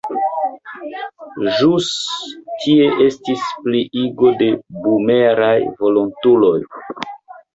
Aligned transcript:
Ĵus 1.57 1.89
tie 2.63 2.87
estis 3.09 3.43
pliigo 3.67 4.31
de 4.41 4.49
bumeraj 4.87 5.55
volontuloj. 5.83 6.57